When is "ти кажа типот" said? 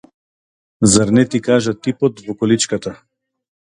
1.35-2.27